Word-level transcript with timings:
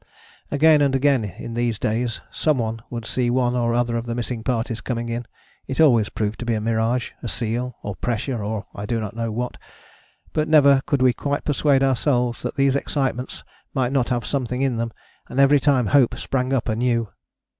Again 0.49 0.81
and 0.81 0.95
again 0.95 1.23
in 1.25 1.53
these 1.53 1.77
days 1.77 2.21
some 2.31 2.57
one 2.57 2.81
would 2.89 3.05
see 3.05 3.29
one 3.29 3.53
or 3.55 3.75
other 3.75 3.95
of 3.97 4.07
the 4.07 4.15
missing 4.15 4.41
parties 4.43 4.81
coming 4.81 5.09
in. 5.09 5.27
It 5.67 5.79
always 5.79 6.09
proved 6.09 6.39
to 6.39 6.45
be 6.47 6.57
mirage, 6.57 7.11
a 7.21 7.27
seal 7.27 7.77
or 7.83 7.95
pressure 7.95 8.43
or 8.43 8.65
I 8.73 8.87
do 8.87 8.99
not 8.99 9.15
know 9.15 9.31
what, 9.31 9.57
but 10.33 10.47
never 10.47 10.81
could 10.87 11.03
we 11.03 11.13
quite 11.13 11.45
persuade 11.45 11.83
ourselves 11.83 12.41
that 12.41 12.55
these 12.55 12.75
excitements 12.75 13.43
might 13.75 13.91
not 13.91 14.09
have 14.09 14.25
something 14.25 14.63
in 14.63 14.77
them, 14.77 14.91
and 15.29 15.39
every 15.39 15.59
time 15.59 15.85
hope 15.85 16.17
sprang 16.17 16.51
up 16.51 16.67
anew. 16.67 17.09